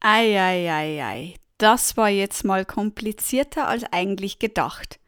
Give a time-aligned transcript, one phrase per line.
[0.00, 5.00] Eieiei, das war jetzt mal komplizierter als eigentlich gedacht.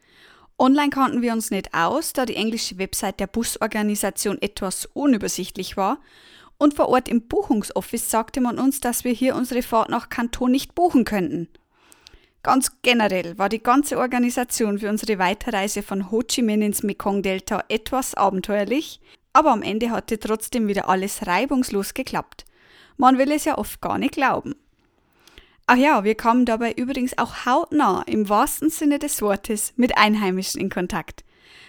[0.58, 6.00] Online kannten wir uns nicht aus, da die englische Website der Busorganisation etwas unübersichtlich war.
[6.58, 10.50] Und vor Ort im Buchungsoffice sagte man uns, dass wir hier unsere Fahrt nach Kanton
[10.50, 11.48] nicht buchen könnten.
[12.42, 17.62] Ganz generell war die ganze Organisation für unsere Weiterreise von Ho Chi Minh ins Mekong-Delta
[17.68, 19.00] etwas abenteuerlich,
[19.32, 22.44] aber am Ende hatte trotzdem wieder alles reibungslos geklappt.
[22.96, 24.56] Man will es ja oft gar nicht glauben.
[25.72, 30.60] Ach ja, wir kamen dabei übrigens auch hautnah im wahrsten Sinne des Wortes mit Einheimischen
[30.60, 31.22] in Kontakt.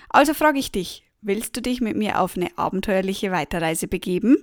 [0.09, 4.37] Also frage ich dich, willst du dich mit mir auf eine abenteuerliche Weiterreise begeben?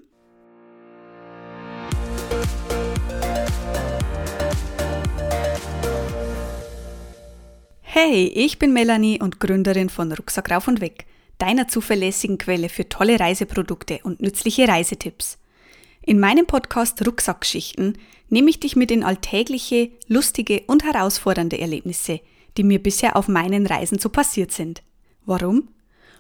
[7.83, 11.06] Hey, ich bin Melanie und Gründerin von Rucksack rauf und weg,
[11.39, 15.37] deiner zuverlässigen Quelle für tolle Reiseprodukte und nützliche Reisetipps.
[16.09, 17.98] In meinem Podcast Rucksackgeschichten
[18.30, 22.20] nehme ich dich mit in alltägliche, lustige und herausfordernde Erlebnisse,
[22.56, 24.83] die mir bisher auf meinen Reisen so passiert sind.
[25.27, 25.69] Warum?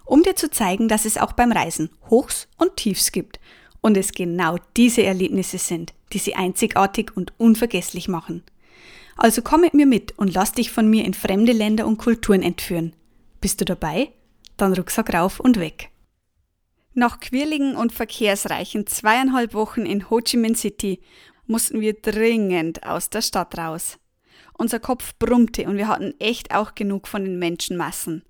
[0.04, 3.40] Um dir zu zeigen, dass es auch beim Reisen Hochs und Tiefs gibt
[3.80, 8.42] und es genau diese Erlebnisse sind, die sie einzigartig und unvergesslich machen.
[9.16, 12.42] Also komm mit mir mit und lass dich von mir in fremde Länder und Kulturen
[12.42, 12.92] entführen.
[13.40, 14.10] Bist du dabei?
[14.58, 15.88] Dann Rucksack rauf und weg.
[16.98, 21.00] Nach quirligen und verkehrsreichen zweieinhalb Wochen in Ho Chi Minh City
[21.46, 24.00] mussten wir dringend aus der Stadt raus.
[24.54, 28.24] Unser Kopf brummte und wir hatten echt auch genug von den Menschenmassen.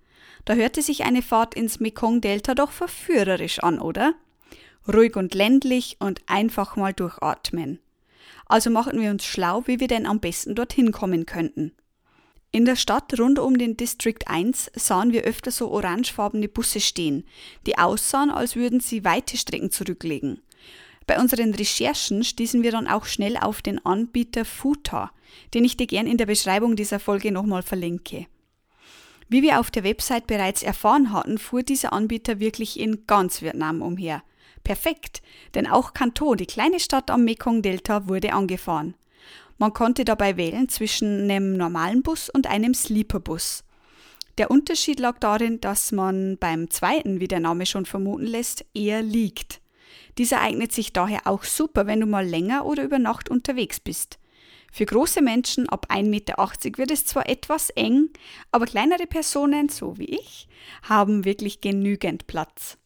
[0.44, 4.12] Da hörte sich eine Fahrt ins Mekong-Delta doch verführerisch an, oder?
[4.86, 7.78] Ruhig und ländlich und einfach mal durchatmen.
[8.44, 11.72] Also machten wir uns schlau, wie wir denn am besten dorthin kommen könnten.
[12.50, 17.24] In der Stadt rund um den District 1 sahen wir öfter so orangefarbene Busse stehen,
[17.66, 20.40] die aussahen, als würden sie weite Strecken zurücklegen.
[21.06, 25.10] Bei unseren Recherchen stießen wir dann auch schnell auf den Anbieter Futa,
[25.52, 28.26] den ich dir gern in der Beschreibung dieser Folge nochmal verlinke.
[29.28, 33.82] Wie wir auf der Website bereits erfahren hatten, fuhr dieser Anbieter wirklich in ganz Vietnam
[33.82, 34.22] umher.
[34.64, 35.20] Perfekt,
[35.54, 38.94] denn auch Kanton, die kleine Stadt am Mekong-Delta, wurde angefahren.
[39.58, 43.64] Man konnte dabei wählen zwischen einem normalen Bus und einem Sleeperbus.
[44.38, 49.02] Der Unterschied lag darin, dass man beim zweiten, wie der Name schon vermuten lässt, eher
[49.02, 49.60] liegt.
[50.16, 54.18] Dieser eignet sich daher auch super, wenn du mal länger oder über Nacht unterwegs bist.
[54.70, 56.36] Für große Menschen ab 1,80 Meter
[56.78, 58.10] wird es zwar etwas eng,
[58.52, 60.46] aber kleinere Personen, so wie ich,
[60.82, 62.78] haben wirklich genügend Platz.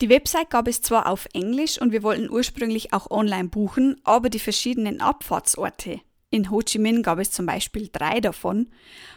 [0.00, 4.30] Die Website gab es zwar auf Englisch und wir wollten ursprünglich auch online buchen, aber
[4.30, 8.68] die verschiedenen Abfahrtsorte, in Ho Chi Minh gab es zum Beispiel drei davon,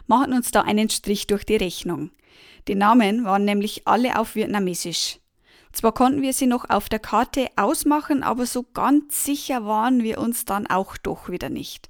[0.07, 2.11] machen uns da einen Strich durch die Rechnung.
[2.67, 5.19] Die Namen waren nämlich alle auf Vietnamesisch.
[5.71, 10.19] Zwar konnten wir sie noch auf der Karte ausmachen, aber so ganz sicher waren wir
[10.19, 11.89] uns dann auch doch wieder nicht.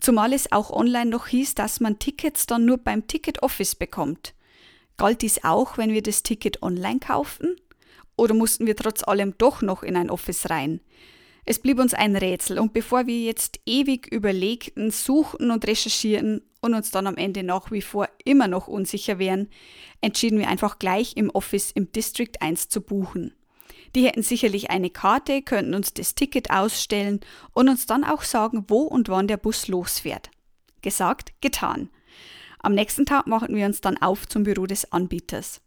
[0.00, 4.34] Zumal es auch online noch hieß, dass man Tickets dann nur beim Ticket Office bekommt.
[4.96, 7.56] Galt dies auch, wenn wir das Ticket online kauften?
[8.16, 10.80] Oder mussten wir trotz allem doch noch in ein Office rein?
[11.46, 16.74] Es blieb uns ein Rätsel und bevor wir jetzt ewig überlegten, suchten und recherchierten und
[16.74, 19.48] uns dann am Ende nach wie vor immer noch unsicher wären,
[20.00, 23.34] entschieden wir einfach gleich im Office im District 1 zu buchen.
[23.94, 27.20] Die hätten sicherlich eine Karte, könnten uns das Ticket ausstellen
[27.52, 30.30] und uns dann auch sagen, wo und wann der Bus losfährt.
[30.82, 31.90] Gesagt, getan.
[32.58, 35.60] Am nächsten Tag machten wir uns dann auf zum Büro des Anbieters.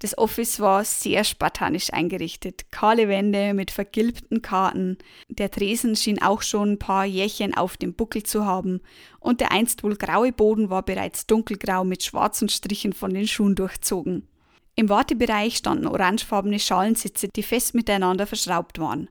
[0.00, 2.70] Das Office war sehr spartanisch eingerichtet.
[2.70, 4.98] Kahle Wände mit vergilbten Karten.
[5.28, 8.80] Der Tresen schien auch schon ein paar Jährchen auf dem Buckel zu haben.
[9.18, 13.54] Und der einst wohl graue Boden war bereits dunkelgrau mit schwarzen Strichen von den Schuhen
[13.54, 14.26] durchzogen.
[14.74, 19.10] Im Wartebereich standen orangefarbene Schalensitze, die fest miteinander verschraubt waren.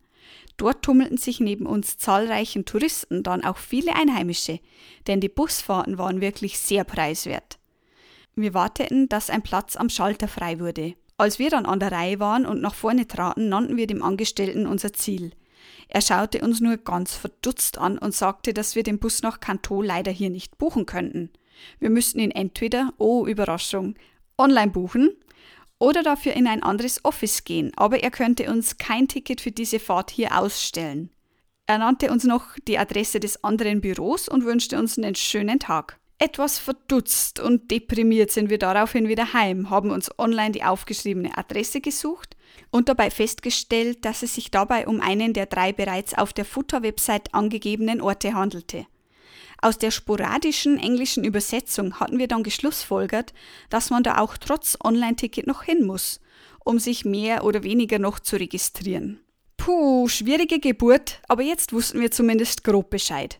[0.57, 4.59] Dort tummelten sich neben uns zahlreichen Touristen dann auch viele Einheimische,
[5.07, 7.58] denn die Busfahrten waren wirklich sehr preiswert.
[8.35, 10.95] Wir warteten, dass ein Platz am Schalter frei wurde.
[11.17, 14.65] Als wir dann an der Reihe waren und nach vorne traten, nannten wir dem Angestellten
[14.65, 15.33] unser Ziel.
[15.89, 19.81] Er schaute uns nur ganz verdutzt an und sagte, dass wir den Bus nach Kanto
[19.81, 21.29] leider hier nicht buchen könnten.
[21.79, 23.95] Wir müssten ihn entweder, oh Überraschung,
[24.37, 25.11] online buchen
[25.77, 29.79] oder dafür in ein anderes Office gehen, aber er könnte uns kein Ticket für diese
[29.79, 31.09] Fahrt hier ausstellen.
[31.65, 35.99] Er nannte uns noch die Adresse des anderen Büros und wünschte uns einen schönen Tag.
[36.21, 41.79] Etwas verdutzt und deprimiert sind wir daraufhin wieder heim, haben uns online die aufgeschriebene Adresse
[41.79, 42.35] gesucht
[42.71, 47.33] und dabei festgestellt, dass es sich dabei um einen der drei bereits auf der Futter-Website
[47.33, 48.85] angegebenen Orte handelte.
[49.61, 53.33] Aus der sporadischen englischen Übersetzung hatten wir dann geschlussfolgert,
[53.69, 56.19] dass man da auch trotz Online-Ticket noch hin muss,
[56.65, 59.21] um sich mehr oder weniger noch zu registrieren.
[59.55, 63.39] Puh, schwierige Geburt, aber jetzt wussten wir zumindest grob Bescheid.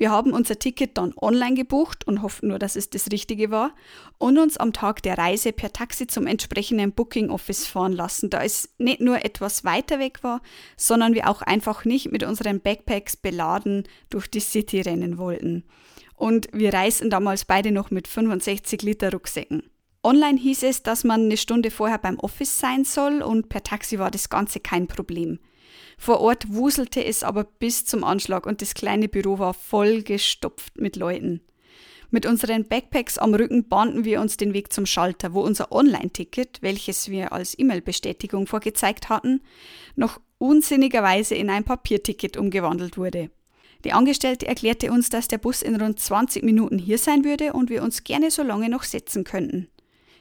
[0.00, 3.74] Wir haben unser Ticket dann online gebucht und hofften nur, dass es das Richtige war
[4.16, 8.42] und uns am Tag der Reise per Taxi zum entsprechenden Booking Office fahren lassen, da
[8.42, 10.40] es nicht nur etwas weiter weg war,
[10.78, 15.64] sondern wir auch einfach nicht mit unseren Backpacks beladen durch die City rennen wollten.
[16.14, 19.64] Und wir reisten damals beide noch mit 65 Liter Rucksäcken.
[20.02, 23.98] Online hieß es, dass man eine Stunde vorher beim Office sein soll und per Taxi
[23.98, 25.40] war das Ganze kein Problem.
[26.02, 30.96] Vor Ort wuselte es aber bis zum Anschlag und das kleine Büro war vollgestopft mit
[30.96, 31.42] Leuten.
[32.10, 36.62] Mit unseren Backpacks am Rücken bahnten wir uns den Weg zum Schalter, wo unser Online-Ticket,
[36.62, 39.42] welches wir als E-Mail-Bestätigung vorgezeigt hatten,
[39.94, 43.30] noch unsinnigerweise in ein Papierticket umgewandelt wurde.
[43.84, 47.68] Die Angestellte erklärte uns, dass der Bus in rund 20 Minuten hier sein würde und
[47.68, 49.68] wir uns gerne so lange noch setzen könnten.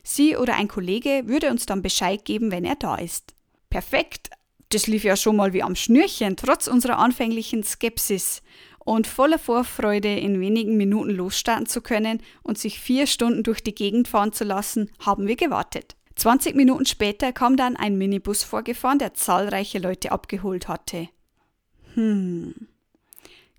[0.04, 3.34] Sie oder ein Kollege würde uns dann Bescheid geben, wenn er da ist.
[3.70, 4.30] Perfekt,
[4.70, 8.42] das lief ja schon mal wie am Schnürchen, trotz unserer anfänglichen Skepsis.
[8.80, 13.76] Und voller Vorfreude in wenigen Minuten losstarten zu können und sich vier Stunden durch die
[13.76, 15.96] Gegend fahren zu lassen, haben wir gewartet.
[16.16, 21.10] 20 Minuten später kam dann ein Minibus vorgefahren, der zahlreiche Leute abgeholt hatte.
[21.94, 22.68] Hm.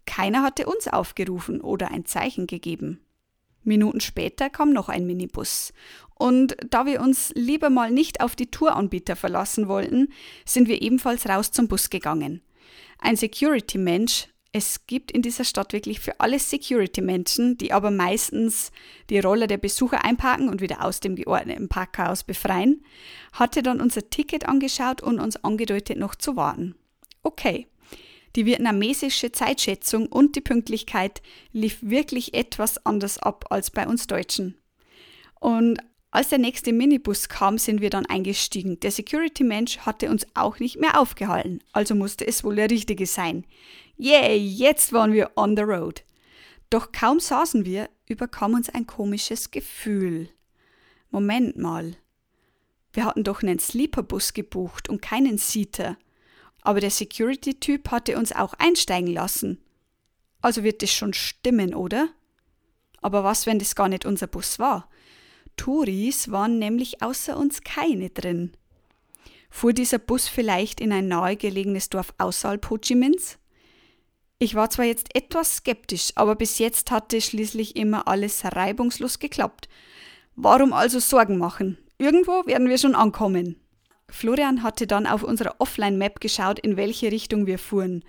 [0.04, 3.00] Keiner hatte uns aufgerufen oder ein Zeichen gegeben.
[3.62, 5.72] Minuten später kam noch ein Minibus.
[6.14, 10.08] Und da wir uns lieber mal nicht auf die Touranbieter verlassen wollten,
[10.44, 12.42] sind wir ebenfalls raus zum Bus gegangen.
[12.98, 18.72] Ein Security-Mensch, es gibt in dieser Stadt wirklich für alles Security-Menschen, die aber meistens
[19.08, 22.84] die Roller der Besucher einparken und wieder aus dem geordneten Parkhaus befreien,
[23.32, 26.74] hatte dann unser Ticket angeschaut und uns angedeutet, noch zu warten.
[27.22, 27.68] Okay,
[28.36, 31.22] die vietnamesische Zeitschätzung und die Pünktlichkeit
[31.52, 34.56] lief wirklich etwas anders ab als bei uns Deutschen.
[35.40, 35.78] Und
[36.12, 38.80] als der nächste Minibus kam, sind wir dann eingestiegen.
[38.80, 43.44] Der Security-Mensch hatte uns auch nicht mehr aufgehalten, also musste es wohl der richtige sein.
[43.96, 46.02] Yay, jetzt waren wir on the road.
[46.68, 50.30] Doch kaum saßen wir, überkam uns ein komisches Gefühl.
[51.10, 51.96] Moment mal.
[52.92, 55.96] Wir hatten doch einen Sleeperbus gebucht und keinen Seater.
[56.62, 59.62] Aber der Security-Typ hatte uns auch einsteigen lassen.
[60.42, 62.08] Also wird es schon stimmen, oder?
[63.02, 64.88] Aber was, wenn das gar nicht unser Bus war?
[65.56, 68.52] Touris waren nämlich außer uns keine drin.
[69.50, 73.38] Fuhr dieser Bus vielleicht in ein nahegelegenes Dorf außerhalb Ho Chi Minhs?
[74.38, 79.68] Ich war zwar jetzt etwas skeptisch, aber bis jetzt hatte schließlich immer alles reibungslos geklappt.
[80.34, 81.76] Warum also Sorgen machen?
[81.98, 83.60] Irgendwo werden wir schon ankommen.
[84.10, 88.04] Florian hatte dann auf unserer Offline-Map geschaut, in welche Richtung wir fuhren.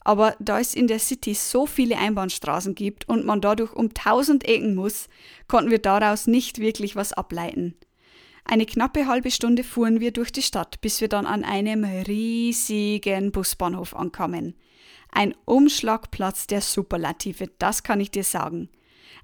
[0.00, 4.44] Aber da es in der City so viele Einbahnstraßen gibt und man dadurch um tausend
[4.44, 5.08] Ecken muss,
[5.48, 7.74] konnten wir daraus nicht wirklich was ableiten.
[8.44, 13.32] Eine knappe halbe Stunde fuhren wir durch die Stadt, bis wir dann an einem riesigen
[13.32, 14.54] Busbahnhof ankamen.
[15.10, 18.68] Ein Umschlagplatz der Superlative, das kann ich dir sagen.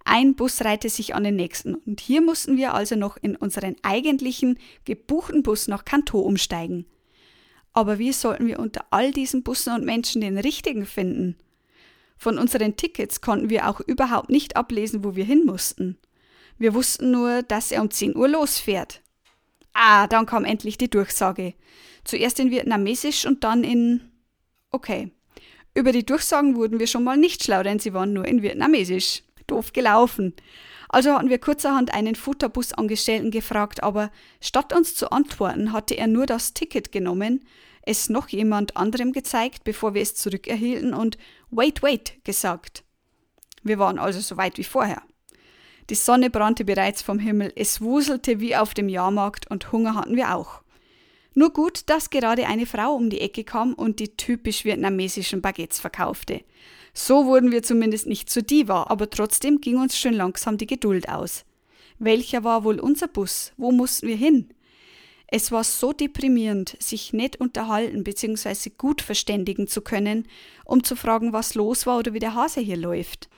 [0.05, 3.77] Ein Bus reihte sich an den nächsten und hier mussten wir also noch in unseren
[3.83, 6.87] eigentlichen gebuchten Bus nach Kanto umsteigen.
[7.73, 11.37] Aber wie sollten wir unter all diesen Bussen und Menschen den richtigen finden?
[12.19, 15.97] Von unseren Tickets konnten wir auch überhaupt nicht ablesen, wo wir hin mussten.
[16.59, 19.01] Wir wussten nur, dass er um 10 Uhr losfährt.
[19.73, 21.55] Ah, dann kam endlich die Durchsage.
[22.05, 24.03] Zuerst in Vietnamesisch und dann in.
[24.71, 25.11] Okay.
[25.75, 29.23] Über die Durchsagen wurden wir schon mal nicht schlau, denn sie waren nur in Vietnamesisch
[29.47, 30.35] doof gelaufen.
[30.89, 36.27] Also hatten wir kurzerhand einen Futterbus-Angestellten gefragt, aber statt uns zu antworten, hatte er nur
[36.27, 37.45] das Ticket genommen,
[37.83, 41.19] es noch jemand anderem gezeigt, bevor wir es zurückerhielten und
[41.51, 42.85] Wait, wait gesagt.
[43.63, 45.03] Wir waren also so weit wie vorher.
[45.91, 50.17] Die Sonne brannte bereits vom Himmel, es wuselte wie auf dem Jahrmarkt und Hunger hatten
[50.17, 50.63] wir auch.
[51.35, 55.81] Nur gut, dass gerade eine Frau um die Ecke kam und die typisch vietnamesischen Baguettes
[55.81, 56.43] verkaufte.
[56.95, 61.09] So wurden wir zumindest nicht zu Diva, aber trotzdem ging uns schön langsam die Geduld
[61.09, 61.45] aus.
[61.99, 63.53] Welcher war wohl unser Bus?
[63.57, 64.53] Wo mussten wir hin?
[65.35, 68.71] Es war so deprimierend, sich nett unterhalten bzw.
[68.77, 70.29] gut verständigen zu können,
[70.67, 73.31] um zu fragen, was los war oder wie der Hase hier läuft.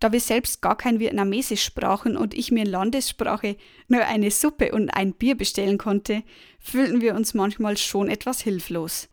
[0.00, 4.72] Da wir selbst gar kein Vietnamesisch sprachen und ich mir in Landessprache nur eine Suppe
[4.72, 6.24] und ein Bier bestellen konnte,
[6.58, 9.08] fühlten wir uns manchmal schon etwas hilflos.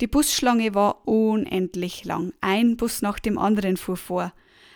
[0.00, 2.32] Die Busschlange war unendlich lang.
[2.40, 4.32] Ein Bus nach dem anderen fuhr vor.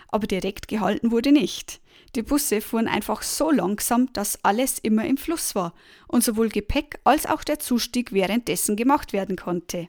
[0.09, 1.81] Aber direkt gehalten wurde nicht.
[2.15, 5.75] Die Busse fuhren einfach so langsam, dass alles immer im Fluss war
[6.09, 9.89] und sowohl Gepäck als auch der Zustieg währenddessen gemacht werden konnte.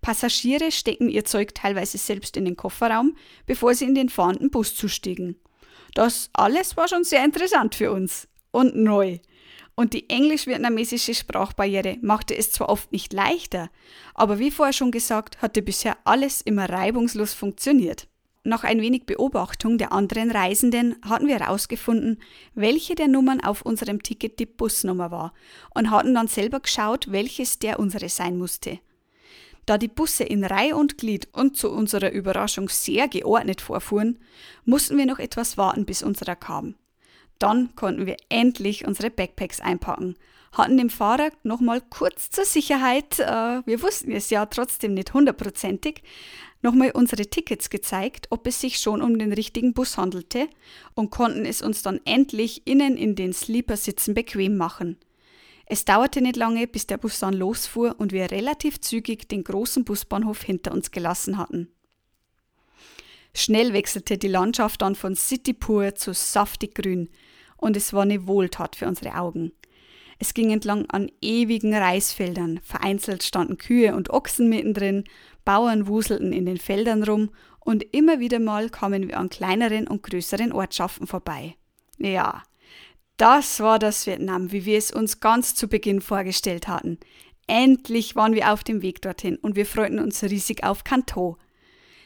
[0.00, 4.74] Passagiere stecken ihr Zeug teilweise selbst in den Kofferraum, bevor sie in den fahrenden Bus
[4.74, 5.36] zustiegen.
[5.94, 9.18] Das alles war schon sehr interessant für uns und neu.
[9.76, 13.70] Und die englisch-vietnamesische Sprachbarriere machte es zwar oft nicht leichter,
[14.14, 18.06] aber wie vorher schon gesagt, hatte bisher alles immer reibungslos funktioniert.
[18.46, 22.20] nach ein wenig Beobachtung der anderen Reisenden hatten wir herausgefunden,
[22.54, 25.32] welche der Nummern auf unserem Ticket die Busnummer war
[25.74, 28.80] und hatten dann selber geschaut, welches der unsere sein musste.
[29.66, 34.18] Da die Busse in Reihe und Glied und zu unserer Überraschung sehr geordnet vorfuhren,
[34.66, 36.74] mussten wir noch etwas warten, bis unserer kam.
[37.38, 40.16] Dann konnten wir endlich unsere Backpacks einpacken,
[40.52, 46.02] hatten dem Fahrer nochmal kurz zur Sicherheit, äh, wir wussten es ja trotzdem nicht hundertprozentig,
[46.62, 50.48] nochmal unsere Tickets gezeigt, ob es sich schon um den richtigen Bus handelte
[50.94, 54.96] und konnten es uns dann endlich innen in den Sleeper-Sitzen bequem machen.
[55.66, 59.84] Es dauerte nicht lange, bis der Bus dann losfuhr und wir relativ zügig den großen
[59.84, 61.68] Busbahnhof hinter uns gelassen hatten.
[63.34, 67.08] Schnell wechselte die Landschaft dann von City pur zu saftig grün
[67.56, 69.52] und es war eine Wohltat für unsere Augen.
[70.18, 75.04] Es ging entlang an ewigen Reisfeldern, vereinzelt standen Kühe und Ochsen mittendrin,
[75.44, 80.02] Bauern wuselten in den Feldern rum und immer wieder mal kamen wir an kleineren und
[80.02, 81.56] größeren Ortschaften vorbei.
[81.98, 82.42] Ja,
[83.16, 86.98] das war das Vietnam, wie wir es uns ganz zu Beginn vorgestellt hatten.
[87.46, 91.36] Endlich waren wir auf dem Weg dorthin und wir freuten uns riesig auf Kanto,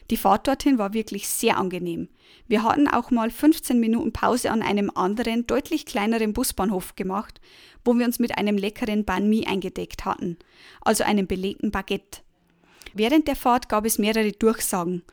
[0.09, 2.09] die Fahrt dorthin war wirklich sehr angenehm.
[2.47, 7.39] Wir hatten auch mal 15 Minuten Pause an einem anderen, deutlich kleineren Busbahnhof gemacht,
[7.85, 10.37] wo wir uns mit einem leckeren Banh Mi eingedeckt hatten,
[10.81, 12.21] also einem belegten Baguette.
[12.93, 15.03] Während der Fahrt gab es mehrere Durchsagen.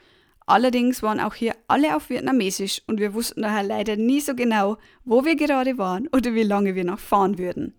[0.46, 4.78] Allerdings waren auch hier alle auf Vietnamesisch und wir wussten daher leider nie so genau,
[5.04, 7.74] wo wir gerade waren oder wie lange wir noch fahren würden.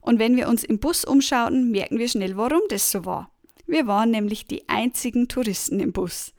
[0.00, 3.30] Und wenn wir uns im Bus umschauten, merken wir schnell, warum das so war.
[3.66, 6.31] Wir waren nämlich die einzigen Touristen im Bus.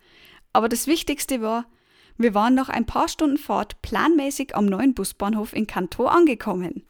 [0.54, 1.66] Aber das Wichtigste war,
[2.18, 6.84] wir waren nach ein paar Stunden Fahrt planmäßig am neuen Busbahnhof in Kanto angekommen.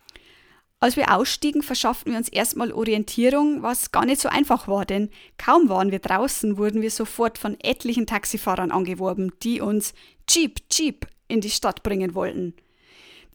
[0.81, 5.09] Als wir ausstiegen, verschafften wir uns erstmal Orientierung, was gar nicht so einfach war, denn
[5.37, 9.93] kaum waren wir draußen, wurden wir sofort von etlichen Taxifahrern angeworben, die uns
[10.29, 12.53] Jeep, Jeep in die Stadt bringen wollten.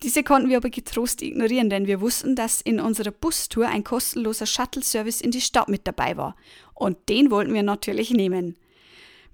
[0.02, 4.46] Diese konnten wir aber getrost ignorieren, denn wir wussten, dass in unserer Bustour ein kostenloser
[4.46, 6.36] Shuttle-Service in die Stadt mit dabei war.
[6.74, 8.58] Und den wollten wir natürlich nehmen.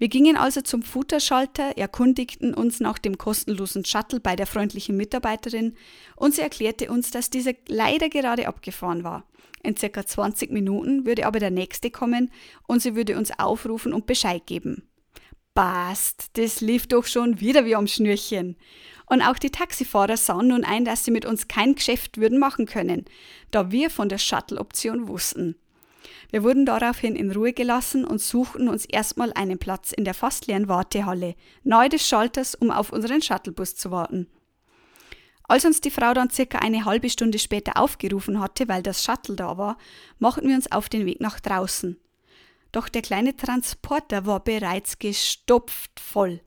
[0.05, 5.79] Wir gingen also zum Futterschalter, erkundigten uns nach dem kostenlosen Shuttle bei der freundlichen Mitarbeiterin
[6.15, 9.25] und sie erklärte uns, dass dieser leider gerade abgefahren war.
[9.63, 12.31] In circa 20 Minuten würde aber der nächste kommen
[12.67, 14.87] und sie würde uns aufrufen und Bescheid geben.
[15.55, 18.59] Passt, das lief doch schon wieder wie am Schnürchen.
[19.07, 22.67] Und auch die Taxifahrer sahen nun ein, dass sie mit uns kein Geschäft würden machen
[22.67, 23.07] können,
[23.51, 25.57] da wir von der Shuttle-Option wussten.
[26.31, 30.47] Wir wurden daraufhin in Ruhe gelassen und suchten uns erstmal einen Platz in der fast
[30.47, 34.27] leeren Wartehalle, nahe des Schalters, um auf unseren Shuttlebus zu warten.
[35.47, 39.37] Als uns die Frau dann circa eine halbe Stunde später aufgerufen hatte, weil das Shuttle
[39.37, 39.77] da war,
[40.19, 41.99] machten wir uns auf den Weg nach draußen.
[42.73, 46.41] Doch der kleine Transporter war bereits gestopft voll.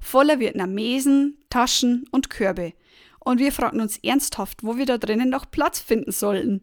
[0.00, 2.74] Voller Vietnamesen, Taschen und Körbe.
[3.20, 6.62] Und wir fragten uns ernsthaft, wo wir da drinnen noch Platz finden sollten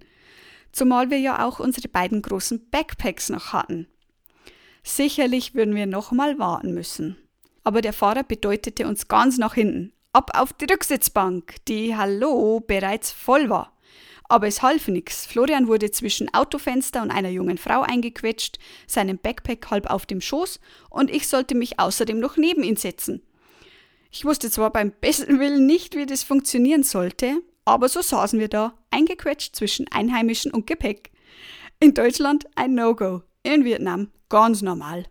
[0.71, 3.87] zumal wir ja auch unsere beiden großen Backpacks noch hatten.
[4.83, 7.17] Sicherlich würden wir nochmal warten müssen.
[7.63, 13.11] Aber der Fahrer bedeutete uns ganz nach hinten, ab auf die Rücksitzbank, die, hallo, bereits
[13.11, 13.77] voll war.
[14.27, 15.25] Aber es half nichts.
[15.25, 20.59] Florian wurde zwischen Autofenster und einer jungen Frau eingequetscht, seinen Backpack halb auf dem Schoß
[20.89, 23.23] und ich sollte mich außerdem noch neben ihn setzen.
[24.11, 28.47] Ich wusste zwar beim besten Willen nicht, wie das funktionieren sollte, aber so saßen wir
[28.47, 31.11] da, eingequetscht zwischen Einheimischen und Gepäck.
[31.79, 35.05] In Deutschland ein No-Go, in Vietnam ganz normal.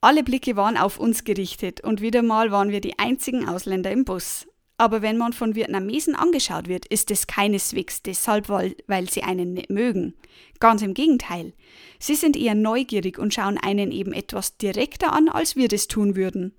[0.00, 4.04] Alle Blicke waren auf uns gerichtet und wieder mal waren wir die einzigen Ausländer im
[4.04, 4.46] Bus.
[4.78, 9.70] Aber wenn man von Vietnamesen angeschaut wird, ist es keineswegs deshalb, weil, sie einen nicht
[9.70, 10.14] mögen.
[10.60, 11.54] Ganz im Gegenteil.
[11.98, 16.14] Sie sind eher neugierig und schauen einen eben etwas direkter an, als wir das tun
[16.14, 16.54] würden.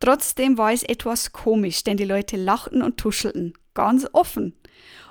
[0.00, 4.54] Trotzdem war es etwas komisch, denn die Leute lachten und tuschelten, ganz offen.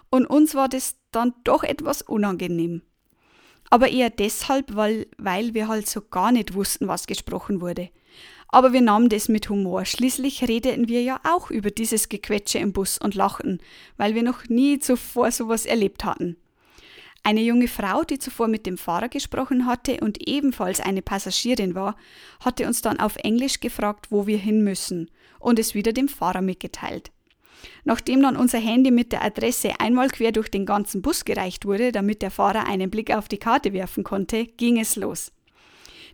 [0.09, 2.81] Und uns war das dann doch etwas unangenehm.
[3.69, 7.89] Aber eher deshalb, weil, weil wir halt so gar nicht wussten, was gesprochen wurde.
[8.47, 9.85] Aber wir nahmen das mit Humor.
[9.85, 13.59] Schließlich redeten wir ja auch über dieses Gequetsche im Bus und lachten,
[13.97, 16.35] weil wir noch nie zuvor sowas erlebt hatten.
[17.21, 21.95] Eine junge Frau, die zuvor mit dem Fahrer gesprochen hatte und ebenfalls eine Passagierin war,
[22.39, 26.41] hatte uns dann auf Englisch gefragt, wo wir hin müssen und es wieder dem Fahrer
[26.41, 27.11] mitgeteilt.
[27.83, 31.91] Nachdem dann unser Handy mit der Adresse einmal quer durch den ganzen Bus gereicht wurde,
[31.91, 35.31] damit der Fahrer einen Blick auf die Karte werfen konnte, ging es los.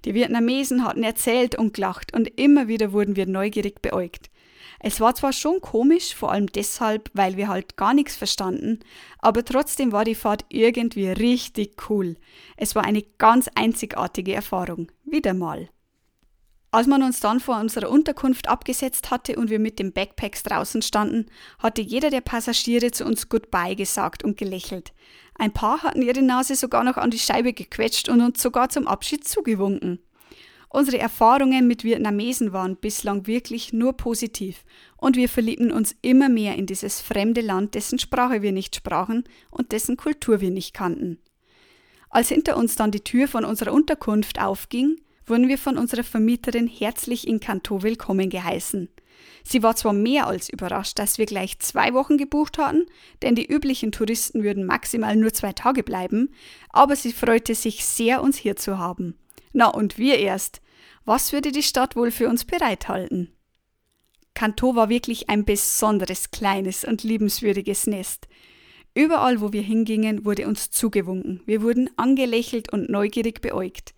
[0.05, 4.29] Die Vietnamesen hatten erzählt und gelacht und immer wieder wurden wir neugierig beäugt.
[4.79, 8.79] Es war zwar schon komisch, vor allem deshalb, weil wir halt gar nichts verstanden,
[9.19, 12.17] aber trotzdem war die Fahrt irgendwie richtig cool.
[12.57, 14.91] Es war eine ganz einzigartige Erfahrung.
[15.03, 15.69] Wieder mal.
[16.75, 20.81] Als man uns dann vor unserer Unterkunft abgesetzt hatte und wir mit den Backpacks draußen
[20.81, 21.27] standen,
[21.57, 24.91] hatte jeder der Passagiere zu uns Goodbye gesagt und gelächelt.
[25.35, 28.87] Ein paar hatten ihre Nase sogar noch an die Scheibe gequetscht und uns sogar zum
[28.89, 29.99] Abschied zugewunken.
[30.67, 34.65] Unsere Erfahrungen mit Vietnamesen waren bislang wirklich nur positiv
[34.97, 39.23] und wir verliebten uns immer mehr in dieses fremde Land, dessen Sprache wir nicht sprachen
[39.49, 41.19] und dessen Kultur wir nicht kannten.
[42.09, 46.67] Als hinter uns dann die Tür von unserer Unterkunft aufging, wurden wir von unserer Vermieterin
[46.67, 48.89] herzlich in Kanto willkommen geheißen.
[49.43, 52.85] Sie war zwar mehr als überrascht, dass wir gleich zwei Wochen gebucht hatten,
[53.21, 56.29] denn die üblichen Touristen würden maximal nur zwei Tage bleiben,
[56.69, 59.17] aber sie freute sich sehr, uns hier zu haben.
[59.53, 60.61] Na und wir erst.
[61.05, 63.31] Was würde die Stadt wohl für uns bereithalten?
[64.33, 68.27] Kanto war wirklich ein besonderes kleines und liebenswürdiges Nest.
[68.93, 71.41] Überall, wo wir hingingen, wurde uns zugewunken.
[71.45, 73.94] Wir wurden angelächelt und neugierig beäugt.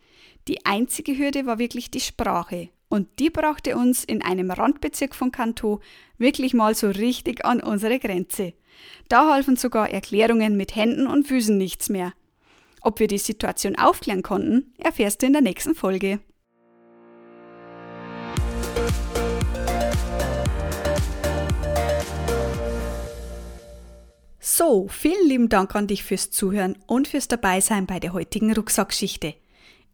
[0.48, 2.70] Die einzige Hürde war wirklich die Sprache.
[2.90, 5.82] Und die brachte uns in einem Randbezirk von Kanto
[6.18, 8.54] wirklich mal so richtig an unsere Grenze.
[9.10, 12.14] Da halfen sogar Erklärungen mit Händen und Füßen nichts mehr.
[12.82, 16.20] Ob wir die Situation aufklären konnten, erfährst du in der nächsten Folge.
[24.40, 29.36] So, vielen lieben Dank an dich fürs Zuhören und fürs Dabeisein bei der heutigen Rucksackgeschichte.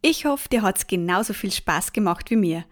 [0.06, 2.66] Ich hoffe, dir hat's genauso viel Spaß gemacht wie mir.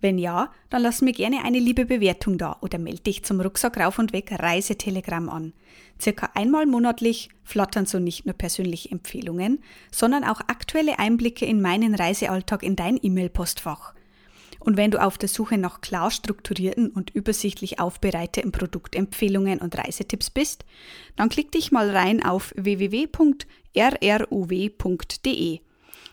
[0.00, 3.76] Wenn ja, dann lass mir gerne eine liebe Bewertung da oder melde dich zum Rucksack
[3.76, 5.52] rauf und weg Reisetelegramm an.
[6.00, 11.94] Circa einmal monatlich flattern so nicht nur persönliche Empfehlungen, sondern auch aktuelle Einblicke in meinen
[11.94, 13.92] Reisealltag in dein E-Mail-Postfach.
[14.58, 20.30] Und wenn du auf der Suche nach klar strukturierten und übersichtlich aufbereiteten Produktempfehlungen und Reisetipps
[20.30, 20.64] bist,
[21.16, 23.18] dann klick dich mal rein auf www.rruw.de.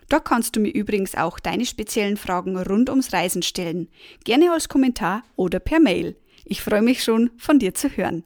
[0.10, 3.90] Dort kannst du mir übrigens auch deine speziellen Fragen rund ums Reisen stellen,
[4.24, 6.16] gerne als Kommentar oder per Mail.
[6.46, 8.24] Ich freue mich schon, von dir zu hören.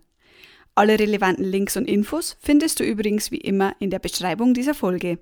[0.75, 5.19] Alle relevanten Links und Infos findest du übrigens wie immer in der Beschreibung dieser Folge.